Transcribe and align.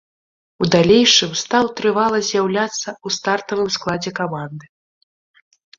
У 0.63 0.69
далейшым 0.75 1.31
стаў 1.43 1.69
трывала 1.81 2.19
з'яўляцца 2.31 2.89
ў 3.05 3.17
стартавым 3.19 3.69
складзе 3.79 4.11
каманды. 4.23 4.65